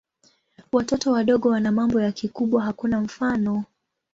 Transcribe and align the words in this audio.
Watoto 0.71 1.11
wadogo 1.11 1.49
wana 1.49 1.71
mambo 1.71 2.01
ya 2.01 2.11
kikubwa 2.11 2.63
hakuna 2.63 3.01
mfano. 3.01 3.63